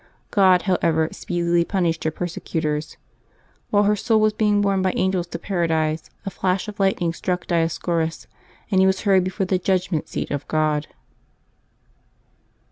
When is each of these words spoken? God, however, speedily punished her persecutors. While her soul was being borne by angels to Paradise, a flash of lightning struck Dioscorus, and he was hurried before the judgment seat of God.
God, 0.31 0.63
however, 0.63 1.09
speedily 1.11 1.63
punished 1.63 2.03
her 2.05 2.09
persecutors. 2.09 2.97
While 3.69 3.83
her 3.83 3.95
soul 3.95 4.19
was 4.19 4.33
being 4.33 4.59
borne 4.59 4.81
by 4.81 4.93
angels 4.95 5.27
to 5.27 5.37
Paradise, 5.37 6.09
a 6.25 6.31
flash 6.31 6.67
of 6.67 6.79
lightning 6.79 7.13
struck 7.13 7.45
Dioscorus, 7.45 8.25
and 8.71 8.81
he 8.81 8.87
was 8.87 9.01
hurried 9.01 9.25
before 9.25 9.45
the 9.45 9.59
judgment 9.59 10.07
seat 10.07 10.31
of 10.31 10.47
God. 10.47 10.87